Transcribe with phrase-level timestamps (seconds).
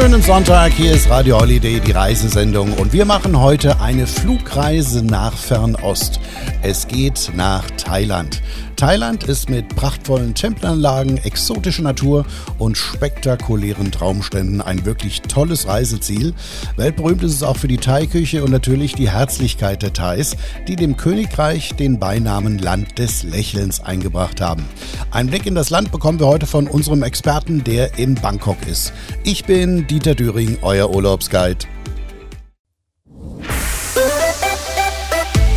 [0.00, 5.32] Schönen Sonntag, hier ist Radio Holiday, die Reisesendung und wir machen heute eine Flugreise nach
[5.36, 6.20] Fernost.
[6.62, 8.40] Es geht nach Thailand.
[8.78, 12.24] Thailand ist mit prachtvollen Tempelanlagen, exotischer Natur
[12.58, 16.32] und spektakulären Traumständen ein wirklich tolles Reiseziel.
[16.76, 20.36] Weltberühmt ist es auch für die Thai-Küche und natürlich die Herzlichkeit der Thais,
[20.68, 24.64] die dem Königreich den Beinamen Land des Lächelns eingebracht haben.
[25.10, 28.92] Ein Blick in das Land bekommen wir heute von unserem Experten, der in Bangkok ist.
[29.24, 31.66] Ich bin Dieter Düring, euer Urlaubsguide.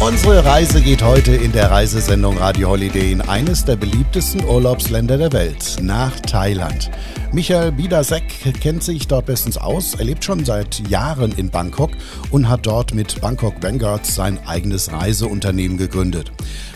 [0.01, 5.31] Unsere Reise geht heute in der Reisesendung Radio Holiday in eines der beliebtesten Urlaubsländer der
[5.31, 6.89] Welt, nach Thailand.
[7.31, 8.23] Michael Bidasek
[8.59, 9.93] kennt sich dort bestens aus.
[9.93, 11.91] Er lebt schon seit Jahren in Bangkok
[12.31, 16.31] und hat dort mit Bangkok Vanguard sein eigenes Reiseunternehmen gegründet.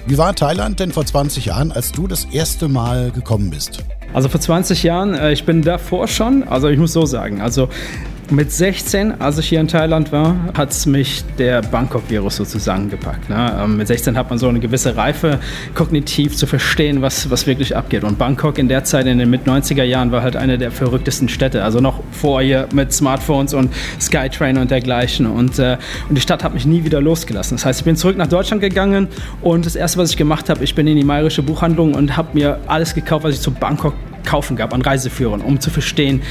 [0.05, 3.83] Wie war Thailand denn vor 20 Jahren, als du das erste Mal gekommen bist?
[4.13, 7.69] Also vor 20 Jahren, äh, ich bin davor schon, also ich muss so sagen, also
[8.31, 13.29] mit 16, als ich hier in Thailand war, hat es mich der Bangkok-Virus sozusagen gepackt.
[13.29, 13.59] Ne?
[13.61, 15.39] Ähm, mit 16 hat man so eine gewisse Reife,
[15.73, 18.03] kognitiv zu verstehen, was, was wirklich abgeht.
[18.03, 21.63] Und Bangkok in der Zeit, in den Mit-90er Jahren, war halt eine der verrücktesten Städte.
[21.63, 25.25] Also noch vor hier mit Smartphones und Skytrain und dergleichen.
[25.25, 25.77] Und, äh,
[26.09, 27.57] und die Stadt hat mich nie wieder losgelassen.
[27.57, 29.07] Das heißt, ich bin zurück nach Deutschland gegangen
[29.41, 32.29] und das Erste, was ich gemacht habe, ich bin in die Mayerische Buchhandlung und habe
[32.33, 33.93] mir alles gekauft, was ich zu Bangkok
[34.25, 36.21] kaufen gab an Reiseführern, um zu verstehen,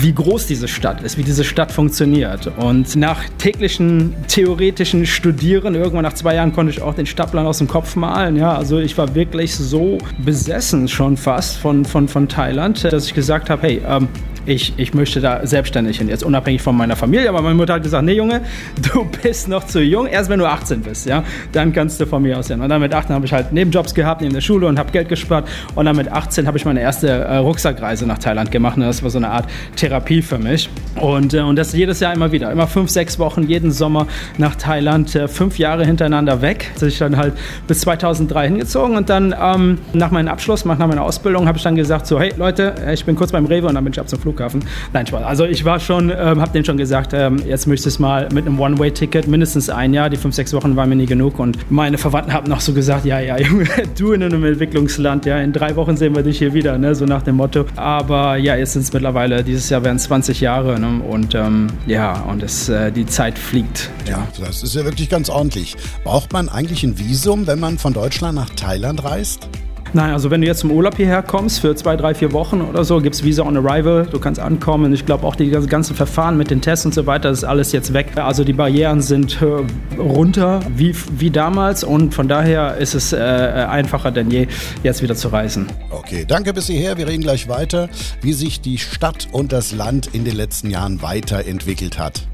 [0.00, 2.50] wie groß diese Stadt ist, wie diese Stadt funktioniert.
[2.58, 7.58] Und nach täglichen theoretischen Studieren, irgendwann nach zwei Jahren konnte ich auch den Stadtplan aus
[7.58, 8.36] dem Kopf malen.
[8.36, 13.14] Ja, also ich war wirklich so besessen schon fast von, von, von Thailand, dass ich
[13.14, 14.08] gesagt habe, hey, ähm,
[14.46, 17.28] ich, ich möchte da selbstständig hin, jetzt unabhängig von meiner Familie.
[17.28, 18.42] Aber meine Mutter hat gesagt, nee Junge,
[18.92, 22.22] du bist noch zu jung, erst wenn du 18 bist, ja, dann kannst du von
[22.22, 22.60] mir aus hin.
[22.60, 25.08] Und dann mit 18 habe ich halt Nebenjobs gehabt, neben der Schule und habe Geld
[25.08, 25.48] gespart.
[25.74, 28.76] Und dann mit 18 habe ich meine erste äh, Rucksackreise nach Thailand gemacht.
[28.76, 30.68] Und das war so eine Art Therapie für mich.
[31.00, 34.06] Und, äh, und das jedes Jahr immer wieder, immer fünf, sechs Wochen, jeden Sommer
[34.38, 36.70] nach Thailand, äh, fünf Jahre hintereinander weg.
[36.78, 37.34] Da ich dann halt
[37.66, 41.76] bis 2003 hingezogen und dann ähm, nach meinem Abschluss, nach meiner Ausbildung, habe ich dann
[41.76, 44.20] gesagt so, hey Leute, ich bin kurz beim Rewe und dann bin ich ab zum
[44.34, 44.64] Flughafen.
[44.92, 45.22] Nein, Spaß.
[45.22, 48.28] Also ich war schon, ähm, habe denen schon gesagt, ähm, jetzt möchte ich es mal
[48.32, 51.70] mit einem One-Way-Ticket, mindestens ein Jahr, die fünf, sechs Wochen waren mir nie genug und
[51.70, 55.52] meine Verwandten haben noch so gesagt, ja, ja, Junge, du in einem Entwicklungsland, ja, in
[55.52, 57.66] drei Wochen sehen wir dich hier wieder, ne, so nach dem Motto.
[57.76, 61.68] Aber ja, jetzt sind es mittlerweile, dieses Jahr werden es 20 Jahre ne, und ähm,
[61.86, 63.90] ja, und es, äh, die Zeit fliegt.
[64.08, 65.76] Ja, das ist ja wirklich ganz ordentlich.
[66.02, 69.48] Braucht man eigentlich ein Visum, wenn man von Deutschland nach Thailand reist?
[69.94, 72.82] Nein, also wenn du jetzt zum Urlaub hierher kommst für zwei, drei, vier Wochen oder
[72.82, 74.92] so, gibt es Visa on Arrival, du kannst ankommen.
[74.92, 77.70] Ich glaube auch die ganzen Verfahren mit den Tests und so weiter, das ist alles
[77.70, 78.16] jetzt weg.
[78.16, 83.18] Also die Barrieren sind äh, runter wie, wie damals und von daher ist es äh,
[83.18, 84.48] einfacher denn je,
[84.82, 85.68] jetzt wieder zu reisen.
[85.90, 86.98] Okay, danke bis hierher.
[86.98, 87.88] Wir reden gleich weiter,
[88.20, 92.26] wie sich die Stadt und das Land in den letzten Jahren weiterentwickelt hat.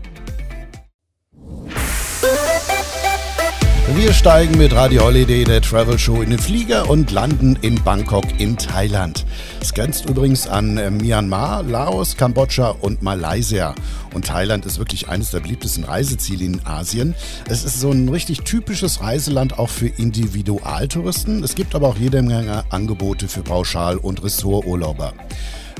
[3.96, 8.24] Wir steigen mit Radio Holiday, der Travel Show, in den Flieger und landen in Bangkok
[8.38, 9.26] in Thailand.
[9.60, 13.74] Es grenzt übrigens an äh, Myanmar, Laos, Kambodscha und Malaysia.
[14.14, 17.16] Und Thailand ist wirklich eines der beliebtesten Reiseziele in Asien.
[17.48, 21.42] Es ist so ein richtig typisches Reiseland auch für Individualtouristen.
[21.42, 25.14] Es gibt aber auch jede Menge Angebote für Pauschal- und Ressorturlauber.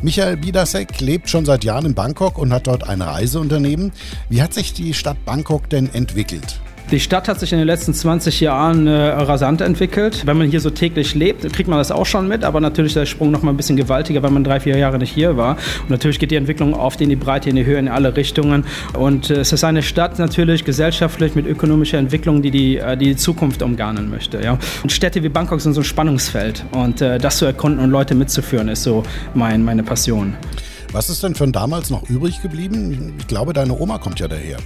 [0.02, 3.92] Michael Bidasek lebt schon seit Jahren in Bangkok und hat dort ein Reiseunternehmen.
[4.28, 6.60] Wie hat sich die Stadt Bangkok denn entwickelt?
[6.90, 10.26] Die Stadt hat sich in den letzten 20 Jahren äh, rasant entwickelt.
[10.26, 12.96] Wenn man hier so täglich lebt, kriegt man das auch schon mit, aber natürlich ist
[12.96, 15.56] der Sprung noch mal ein bisschen gewaltiger, weil man drei, vier Jahre nicht hier war.
[15.82, 18.64] Und natürlich geht die Entwicklung oft in die Breite, in die Höhe, in alle Richtungen.
[18.98, 23.14] Und äh, es ist eine Stadt natürlich gesellschaftlich mit ökonomischer Entwicklung, die die, äh, die
[23.14, 24.42] Zukunft umgarnen möchte.
[24.42, 24.58] Ja?
[24.82, 26.64] Und Städte wie Bangkok sind so ein Spannungsfeld.
[26.72, 30.34] Und äh, das zu erkunden und Leute mitzuführen, ist so mein, meine Passion.
[30.90, 33.14] Was ist denn von damals noch übrig geblieben?
[33.20, 34.56] Ich glaube, deine Oma kommt ja daher.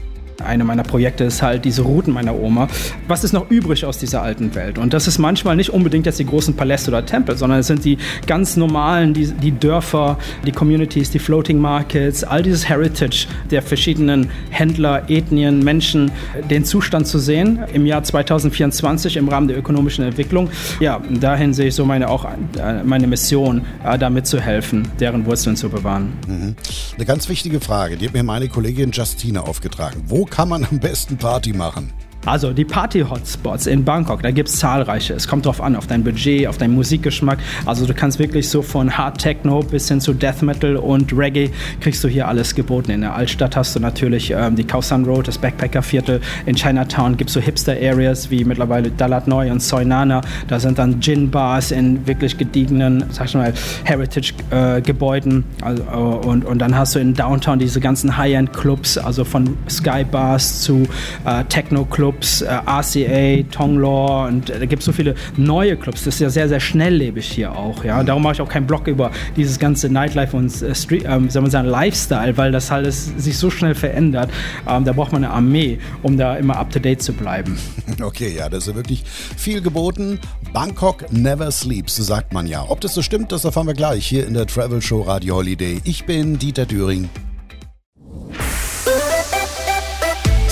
[0.43, 2.69] Eine meiner Projekte ist halt diese Routen meiner Oma.
[3.07, 4.79] Was ist noch übrig aus dieser alten Welt?
[4.79, 7.85] Und das ist manchmal nicht unbedingt jetzt die großen Paläste oder Tempel, sondern es sind
[7.85, 13.63] die ganz normalen, die, die Dörfer, die Communities, die Floating Markets, all dieses Heritage der
[13.63, 16.11] verschiedenen Händler, Ethnien, Menschen,
[16.51, 20.51] den Zustand zu sehen im Jahr 2024 im Rahmen der ökonomischen Entwicklung.
[20.81, 25.57] Ja, dahin sehe ich so meine, auch äh, meine Mission, äh, da mitzuhelfen, deren Wurzeln
[25.57, 26.13] zu bewahren.
[26.27, 26.57] Mhm.
[26.97, 30.03] Eine ganz wichtige Frage, die hat mir meine Kollegin Justina aufgetragen.
[30.07, 31.93] Wo kann man am besten Party machen?
[32.27, 35.15] Also die Party-Hotspots in Bangkok, da gibt es zahlreiche.
[35.15, 37.39] Es kommt drauf an, auf dein Budget, auf deinen Musikgeschmack.
[37.67, 41.51] Also du kannst wirklich so von Hard Techno bis hin zu Death Metal und Reggae
[41.81, 42.91] kriegst du hier alles geboten.
[42.93, 46.21] In der Altstadt hast du natürlich ähm, die Khao Road, das Backpacker-Viertel.
[46.47, 50.23] In Chinatown gibt es so Hipster-Areas wie mittlerweile Dalat Neu und Soi Nana.
[50.49, 53.53] Da sind dann Gin-Bars in wirklich gediegenen, sag ich mal,
[53.85, 55.45] Heritage-Gebäuden.
[55.61, 59.57] Äh, also, äh, und, und dann hast du in Downtown diese ganzen High-End-Clubs, also von
[59.69, 60.85] Sky-Bars zu
[61.25, 66.05] äh, Techno-Clubs, äh, RCA, Tonglor und äh, da gibt es so viele neue Clubs.
[66.05, 67.85] Das ist ja sehr, sehr schnelllebig hier auch.
[67.85, 68.03] Ja?
[68.03, 71.43] Darum mache ich auch keinen Blog über dieses ganze Nightlife und äh, Street, ähm, soll
[71.43, 74.31] man sagen, Lifestyle, weil das alles sich so schnell verändert.
[74.69, 77.57] Ähm, da braucht man eine Armee, um da immer up to date zu bleiben.
[78.03, 79.05] Okay, ja, das ist wirklich
[79.37, 80.19] viel geboten.
[80.53, 82.65] Bangkok never sleeps, sagt man ja.
[82.69, 85.81] Ob das so stimmt, das erfahren wir gleich hier in der Travel Show Radio Holiday.
[85.85, 87.09] Ich bin Dieter Düring.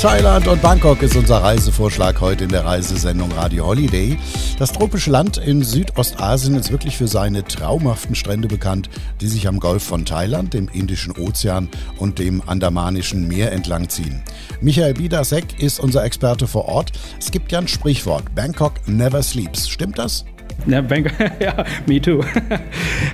[0.02, 4.18] Thailand und Bangkok ist unser Reisevorschlag heute in der Reisesendung Radio Holiday.
[4.58, 8.90] Das tropische Land in Südostasien ist wirklich für seine traumhaften Strände bekannt,
[9.20, 11.68] die sich am Golf von Thailand, dem Indischen Ozean
[11.98, 14.24] und dem Andamanischen Meer entlang ziehen.
[14.60, 16.90] Michael Bidasek ist unser Experte vor Ort.
[17.20, 19.68] Es gibt ja ein Sprichwort, Bangkok never sleeps.
[19.68, 20.24] Stimmt das?
[20.66, 22.20] Ja, Bangkok, ja, me too.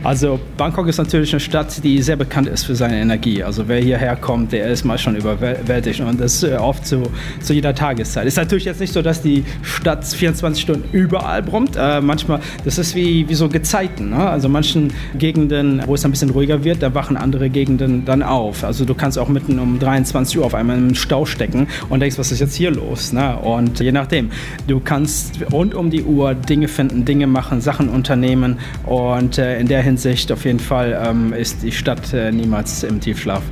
[0.04, 3.42] Also Bangkok ist natürlich eine Stadt, die sehr bekannt ist für seine Energie.
[3.42, 7.02] Also wer hierher kommt, der ist mal schon überwältigt und das äh, oft zu,
[7.40, 8.26] zu jeder Tageszeit.
[8.26, 11.76] Ist natürlich jetzt nicht so, dass die Stadt 24 Stunden überall brummt.
[11.76, 14.10] Äh, manchmal, das ist wie, wie so Gezeiten.
[14.10, 14.28] Ne?
[14.28, 18.64] Also manchen Gegenden, wo es ein bisschen ruhiger wird, da wachen andere Gegenden dann auf.
[18.64, 22.18] Also du kannst auch mitten um 23 Uhr auf einmal im Stau stecken und denkst,
[22.18, 23.12] was ist jetzt hier los?
[23.12, 23.36] Ne?
[23.36, 24.30] Und je nachdem,
[24.66, 29.68] du kannst rund um die Uhr Dinge finden, Dinge machen, Sachen unternehmen und äh, in
[29.68, 33.42] der Hinsicht auf jeden Fall ähm, ist die Stadt äh, niemals im Tiefschlaf.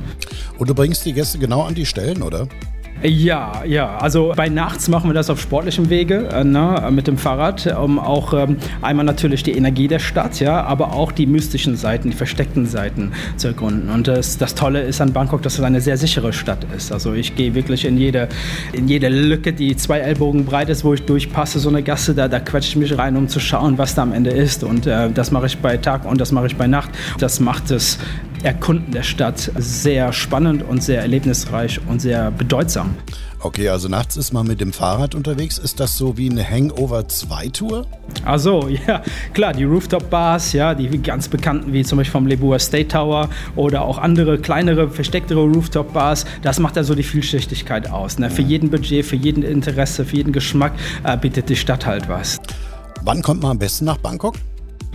[0.57, 2.47] Und du bringst die Gäste genau an die Stellen, oder?
[3.03, 3.97] Ja, ja.
[3.97, 7.99] Also bei nachts machen wir das auf sportlichem Wege äh, ne, mit dem Fahrrad, um
[7.99, 12.15] auch ähm, einmal natürlich die Energie der Stadt, ja, aber auch die mystischen Seiten, die
[12.15, 13.89] versteckten Seiten zu ergründen.
[13.89, 16.91] Und das, das Tolle ist an Bangkok, dass es eine sehr sichere Stadt ist.
[16.91, 18.29] Also ich gehe wirklich in jede,
[18.73, 22.27] in jede Lücke, die zwei Ellbogen breit ist, wo ich durchpasse, so eine Gasse, da,
[22.27, 24.63] da quetsche ich mich rein, um zu schauen, was da am Ende ist.
[24.63, 26.89] Und äh, das mache ich bei Tag und das mache ich bei Nacht.
[27.19, 27.99] Das macht es
[28.43, 32.95] Erkunden der Stadt sehr spannend und sehr erlebnisreich und sehr bedeutsam.
[33.39, 35.59] Okay, also nachts ist man mit dem Fahrrad unterwegs.
[35.59, 37.85] Ist das so wie eine Hangover-2-Tour?
[38.25, 39.03] Also ja,
[39.33, 43.83] klar, die Rooftop-Bars, ja, die ganz bekannten, wie zum Beispiel vom Lebua State Tower oder
[43.83, 48.17] auch andere kleinere, verstecktere Rooftop-Bars, das macht also die Vielschichtigkeit aus.
[48.17, 48.31] Ne?
[48.31, 50.73] Für jeden Budget, für jeden Interesse, für jeden Geschmack
[51.03, 52.39] äh, bietet die Stadt halt was.
[53.03, 54.35] Wann kommt man am besten nach Bangkok?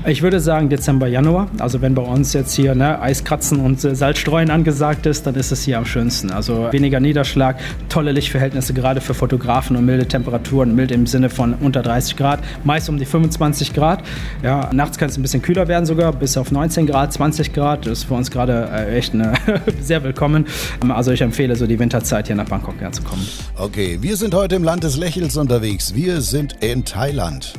[0.04, 1.46] Ich würde sagen Dezember, Januar.
[1.60, 5.52] Also wenn bei uns jetzt hier ne, Eiskratzen und äh, Salzstreuen angesagt ist, dann ist
[5.52, 6.32] es hier am schönsten.
[6.32, 11.54] Also weniger Niederschlag, tolle Lichtverhältnisse, gerade für Fotografen und milde Temperaturen, mild im Sinne von
[11.54, 14.02] unter 30 Grad, meist um die 25 Grad.
[14.42, 17.86] Ja, nachts kann es ein bisschen kühler werden sogar, bis auf 19 Grad, 20 Grad.
[17.86, 19.34] Das ist für uns gerade äh, echt eine,
[19.80, 20.46] sehr willkommen.
[20.88, 23.24] Also ich empfehle so die Winterzeit hier nach Bangkok herzukommen.
[23.56, 25.94] Okay, wir sind heute im Land des Lächels unterwegs.
[25.94, 27.54] Wir sind in Thailand.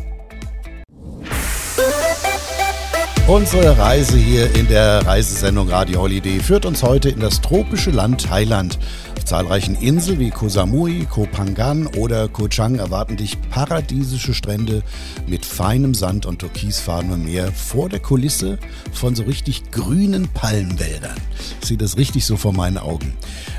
[3.25, 8.25] Unsere Reise hier in der Reisesendung Radio Holiday führt uns heute in das tropische Land
[8.25, 8.77] Thailand.
[9.17, 14.83] Auf zahlreichen Inseln wie Koh Samui, Koh Phangan oder Koh Chang erwarten dich paradiesische Strände
[15.27, 18.57] mit feinem Sand und türkisfarbenem Meer vor der Kulisse
[18.91, 21.17] von so richtig grünen Palmwäldern.
[21.61, 23.13] Ich sehe das richtig so vor meinen Augen.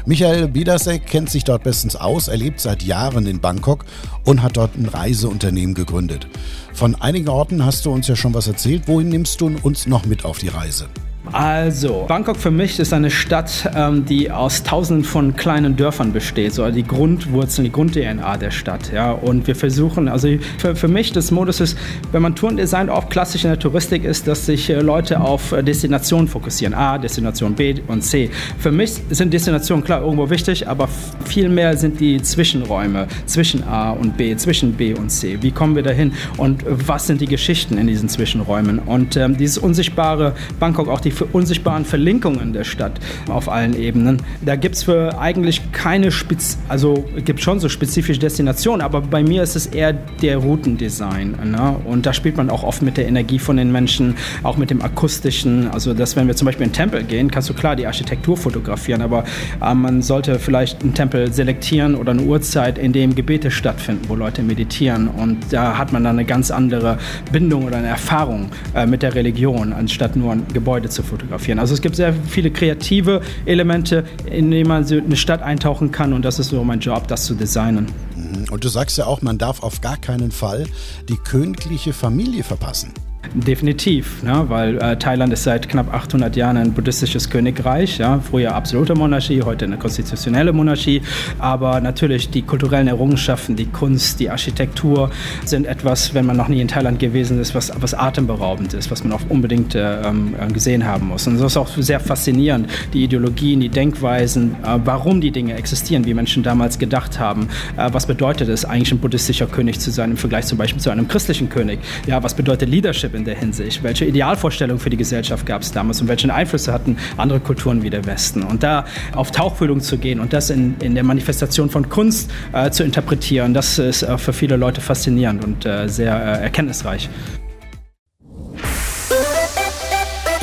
[0.06, 3.85] Michael Bidasek kennt sich dort bestens aus, er lebt seit Jahren in Bangkok
[4.25, 6.27] und hat dort ein Reiseunternehmen gegründet.
[6.73, 8.89] Von einigen Orten hast du uns ja schon was erzählt.
[8.89, 10.89] Wohin nimmst du uns noch mit auf die Reise?
[11.32, 16.55] Also, Bangkok für mich ist eine Stadt, ähm, die aus tausenden von kleinen Dörfern besteht,
[16.55, 18.93] so die Grundwurzeln, die Grund-DNA der Stadt.
[18.93, 19.13] Ja.
[19.13, 21.79] Und wir versuchen, also für, für mich das Modus ist,
[22.13, 25.63] wenn man Tourendesign auch klassisch in der Touristik ist, dass sich äh, Leute auf äh,
[25.63, 26.75] Destinationen fokussieren.
[26.75, 28.31] A, Destination B und C.
[28.58, 30.89] Für mich sind Destinationen klar irgendwo wichtig, aber
[31.25, 35.39] vielmehr sind die Zwischenräume zwischen A und B, zwischen B und C.
[35.41, 38.79] Wie kommen wir dahin und was sind die Geschichten in diesen Zwischenräumen?
[38.79, 44.23] Und ähm, dieses unsichtbare Bangkok, auch die unsichtbaren Verlinkungen der Stadt auf allen Ebenen.
[44.44, 49.23] Da gibt es für eigentlich keine Spez also gibt schon so spezifische Destinationen, aber bei
[49.23, 51.37] mir ist es eher der Routendesign.
[51.44, 51.77] Ne?
[51.85, 54.83] Und da spielt man auch oft mit der Energie von den Menschen, auch mit dem
[54.83, 55.69] akustischen.
[55.71, 58.37] Also, dass wenn wir zum Beispiel in einen Tempel gehen, kannst du klar die Architektur
[58.37, 59.23] fotografieren, aber
[59.63, 64.17] äh, man sollte vielleicht einen Tempel selektieren oder eine Uhrzeit, in dem Gebete stattfinden, wo
[64.17, 65.06] Leute meditieren.
[65.06, 66.99] Und da hat man dann eine ganz andere
[67.31, 71.58] Bindung oder eine Erfahrung äh, mit der Religion, anstatt nur ein Gebäude zu fotografieren.
[71.58, 76.13] Also es gibt sehr viele kreative Elemente, in denen man so eine Stadt eintauchen kann
[76.13, 77.87] und das ist so mein Job, das zu designen.
[78.17, 78.46] Mhm.
[78.51, 80.67] Und du sagst ja auch, man darf auf gar keinen Fall
[81.08, 82.93] die königliche Familie verpassen.
[83.33, 84.45] Definitiv, ne?
[84.49, 87.99] weil äh, Thailand ist seit knapp 800 Jahren ein buddhistisches Königreich.
[87.99, 88.21] Ja?
[88.21, 91.03] Früher absolute Monarchie, heute eine konstitutionelle Monarchie.
[91.39, 95.11] Aber natürlich die kulturellen Errungenschaften, die Kunst, die Architektur
[95.45, 99.05] sind etwas, wenn man noch nie in Thailand gewesen ist, was, was atemberaubend ist, was
[99.05, 101.27] man auch unbedingt äh, ähm, gesehen haben muss.
[101.27, 106.05] Und das ist auch sehr faszinierend, die Ideologien, die Denkweisen, äh, warum die Dinge existieren,
[106.05, 107.49] wie Menschen damals gedacht haben.
[107.77, 110.91] Äh, was bedeutet es eigentlich, ein buddhistischer König zu sein im Vergleich zum Beispiel zu
[110.91, 111.81] einem christlichen König?
[112.07, 113.83] Ja, was bedeutet Leadership in der Hinsicht?
[113.83, 117.91] Welche Idealvorstellungen für die Gesellschaft gab es damals und welche Einflüsse hatten andere Kulturen wie
[117.91, 118.43] der Westen?
[118.43, 122.71] Und da auf Tauchfühlung zu gehen und das in, in der Manifestation von Kunst äh,
[122.71, 127.09] zu interpretieren, das ist äh, für viele Leute faszinierend und äh, sehr äh, erkenntnisreich.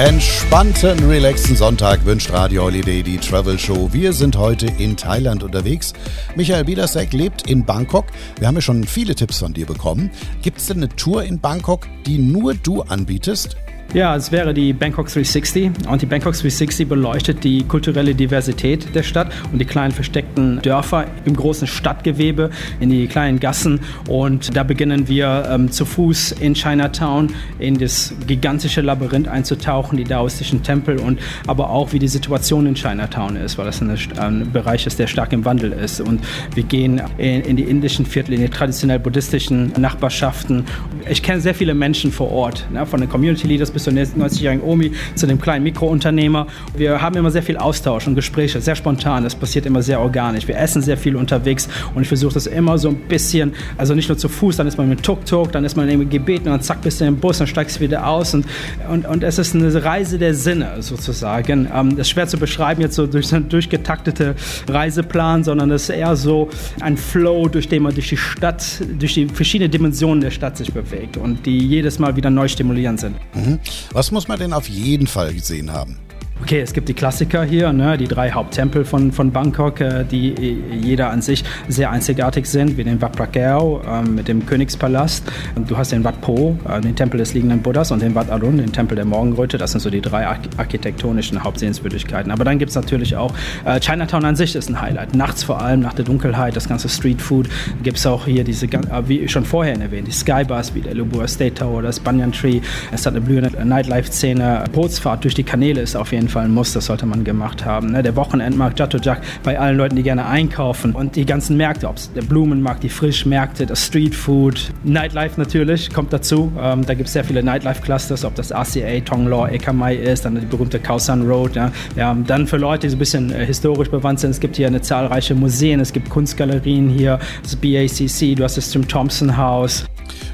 [0.03, 3.93] Entspannten, relaxten Sonntag wünscht Radio Holiday die Travel Show.
[3.93, 5.93] Wir sind heute in Thailand unterwegs.
[6.36, 8.08] Michael Biedersek lebt in Bangkok.
[8.39, 10.10] Wir haben ja schon viele Tipps von dir bekommen.
[10.41, 13.58] Gibt es denn eine Tour in Bangkok, die nur du anbietest?
[13.93, 19.03] Ja, es wäre die Bangkok 360 und die Bangkok 360 beleuchtet die kulturelle Diversität der
[19.03, 23.81] Stadt und die kleinen versteckten Dörfer im großen Stadtgewebe, in die kleinen Gassen.
[24.07, 30.05] Und da beginnen wir ähm, zu Fuß in Chinatown in das gigantische Labyrinth einzutauchen, die
[30.05, 34.53] daoistischen Tempel und aber auch wie die Situation in Chinatown ist, weil das ein, ein
[34.53, 36.00] Bereich ist, der stark im Wandel ist.
[36.00, 36.21] Und
[36.55, 40.63] wir gehen in, in die indischen Viertel, in die traditionell buddhistischen Nachbarschaften.
[41.10, 43.94] Ich kenne sehr viele Menschen vor Ort, ne, von den Community Leaders bis bis zur
[43.94, 46.48] 90-jährigen Omi, zu dem kleinen Mikrounternehmer.
[46.76, 49.24] Wir haben immer sehr viel Austausch und Gespräche, sehr spontan.
[49.24, 50.48] Das passiert immer sehr organisch.
[50.48, 54.10] Wir essen sehr viel unterwegs und ich versuche das immer so ein bisschen, also nicht
[54.10, 56.62] nur zu Fuß, dann ist man mit Tuk-Tuk, dann ist man irgendwie gebeten und dann
[56.62, 58.46] zack, bist du im Bus, dann steigst du wieder aus und,
[58.90, 61.68] und, und es ist eine Reise der Sinne sozusagen.
[61.74, 64.36] Ähm, das ist schwer zu beschreiben jetzt so durch so einen durchgetaktete
[64.68, 66.50] Reiseplan, sondern das ist eher so
[66.82, 68.64] ein Flow, durch den man durch die Stadt,
[69.00, 73.00] durch die verschiedenen Dimensionen der Stadt sich bewegt und die jedes Mal wieder neu stimulierend
[73.00, 73.16] sind.
[73.34, 73.60] Mhm.
[73.92, 75.98] Was muss man denn auf jeden Fall gesehen haben?
[76.41, 80.33] Okay, es gibt die Klassiker hier, ne, die drei Haupttempel von, von Bangkok, äh, die
[80.81, 85.24] jeder an sich sehr einzigartig sind, wie den Wat Prakeo äh, mit dem Königspalast.
[85.67, 88.57] Du hast den Wat Po, äh, den Tempel des liegenden Buddhas, und den Wat Arun,
[88.57, 89.60] den Tempel der Morgenröte.
[89.60, 92.31] Das sind so die drei architektonischen Hauptsehenswürdigkeiten.
[92.31, 93.33] Aber dann gibt es natürlich auch
[93.63, 95.15] äh, Chinatown an sich ist ein Highlight.
[95.15, 97.48] Nachts vor allem, nach der Dunkelheit, das ganze Streetfood.
[97.83, 101.27] Gibt es auch hier diese, äh, wie schon vorher erwähnt, die Skybus, wie der Lubua
[101.27, 102.62] State Tower, das Banyan Tree.
[102.91, 104.65] Es hat eine blühende Nightlife-Szene.
[104.74, 107.66] Bootsfahrt durch die Kanäle ist auf jeden Fall Fall ein Muss, das sollte man gemacht
[107.66, 107.92] haben.
[107.92, 108.04] Ne?
[108.04, 112.12] Der Wochenendmarkt Jack bei allen Leuten, die gerne einkaufen und die ganzen Märkte, ob es
[112.14, 116.52] der Blumenmarkt, die Frischmärkte, das Streetfood, Nightlife natürlich kommt dazu.
[116.60, 120.46] Ähm, da gibt es sehr viele Nightlife-Clusters, ob das RCA, Tonglor, Ekamai ist, dann die
[120.46, 120.98] berühmte Khao
[121.28, 121.56] Road.
[121.56, 121.72] Ja?
[121.96, 122.16] ja.
[122.26, 124.82] dann für Leute, die so ein bisschen äh, historisch bewandt sind, es gibt hier eine
[124.82, 129.86] zahlreiche Museen, es gibt Kunstgalerien hier, das BACC, du hast das Jim Thompson House.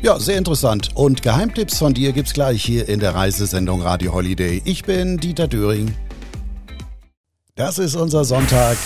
[0.01, 0.89] Ja, sehr interessant.
[0.93, 4.61] Und Geheimtipps von dir gibt's gleich hier in der Reisesendung Radio Holiday.
[4.65, 5.86] Ich bin Dieter Döring.
[7.57, 8.77] Das ist unser Sonntag.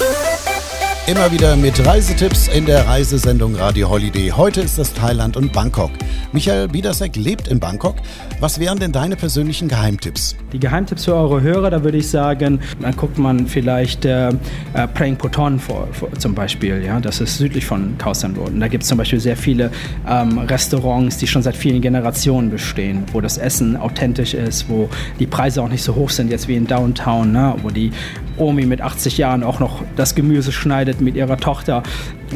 [1.07, 4.29] Immer wieder mit Reisetipps in der Reisesendung Radio Holiday.
[4.29, 5.89] Heute ist das Thailand und Bangkok.
[6.31, 7.95] Michael Biedersek lebt in Bangkok.
[8.39, 10.35] Was wären denn deine persönlichen Geheimtipps?
[10.53, 14.87] Die Geheimtipps für eure Hörer, da würde ich sagen, dann guckt man vielleicht äh, äh,
[14.93, 16.83] Prang Poton vor, vor, zum Beispiel.
[16.85, 16.99] Ja?
[16.99, 18.51] Das ist südlich von Khao San Road.
[18.59, 19.71] Da gibt es zum Beispiel sehr viele
[20.07, 24.87] ähm, Restaurants, die schon seit vielen Generationen bestehen, wo das Essen authentisch ist, wo
[25.19, 27.55] die Preise auch nicht so hoch sind jetzt wie in Downtown, ne?
[27.63, 27.91] wo die
[28.37, 31.83] Omi mit 80 Jahren auch noch das Gemüse schneidet mit ihrer Tochter.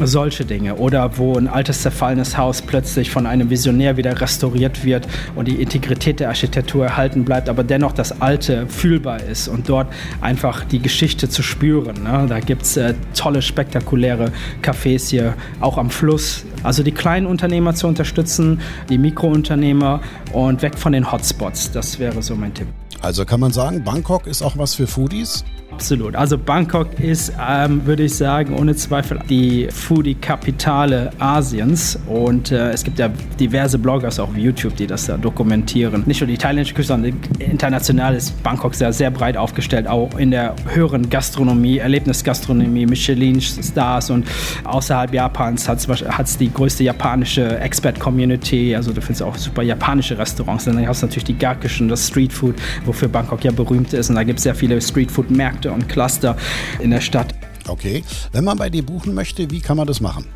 [0.02, 0.76] Solche Dinge.
[0.76, 5.60] Oder wo ein altes, zerfallenes Haus plötzlich von einem Visionär wieder restauriert wird und die
[5.60, 9.88] Integrität der Architektur erhalten bleibt, aber dennoch das Alte fühlbar ist und dort
[10.20, 12.02] einfach die Geschichte zu spüren.
[12.02, 12.26] Ne?
[12.28, 14.32] Da gibt es äh, tolle, spektakuläre
[14.62, 16.44] Cafés hier, auch am Fluss.
[16.62, 18.60] Also die kleinen Unternehmer zu unterstützen,
[18.90, 20.00] die Mikrounternehmer
[20.32, 21.72] und weg von den Hotspots.
[21.72, 22.68] Das wäre so mein Tipp.
[23.00, 25.44] Also kann man sagen, Bangkok ist auch was für Foodies?
[25.72, 26.16] Absolut.
[26.16, 31.98] Also Bangkok ist, ähm, würde ich sagen, ohne Zweifel die Foodie-Kapitale Asiens.
[32.06, 36.04] Und äh, es gibt ja diverse Bloggers auch auf YouTube, die das da dokumentieren.
[36.06, 40.30] Nicht nur die thailändische Küste, sondern international ist Bangkok sehr, sehr breit aufgestellt, auch in
[40.30, 44.26] der höheren Gastronomie, Erlebnisgastronomie, Michelin-Stars und
[44.64, 48.74] außerhalb Japans hat es die größte japanische Expert-Community.
[48.74, 50.66] Also du findest auch super japanische Restaurants.
[50.66, 52.54] Und dann hast du natürlich die Gakischen, das Streetfood,
[52.86, 54.08] wofür Bangkok ja berühmt ist.
[54.08, 56.36] Und da gibt es sehr viele Streetfood-Märkte Märkte und Cluster
[56.80, 57.34] in der Stadt.
[57.66, 60.26] Okay, wenn man bei dir buchen möchte, wie kann man das machen?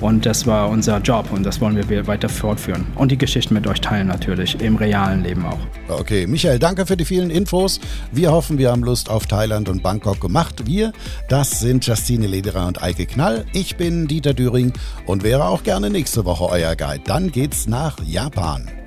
[0.00, 2.86] Und das war unser Job und das wollen wir weiter fortführen.
[2.96, 5.58] Und die Geschichten mit euch teilen natürlich, im realen Leben auch.
[5.88, 7.78] Okay, Michael, danke für die vielen Infos.
[8.10, 10.66] Wir hoffen, wir haben Lust auf Thailand und Bangkok gemacht.
[10.66, 10.94] Wir,
[11.28, 13.44] das sind Justine Lederer und Eike Knall.
[13.52, 14.72] Ich bin Dieter Düring
[15.04, 17.02] und wäre auch gerne nächste Woche euer Guide.
[17.04, 18.83] Dann geht's nach Japan.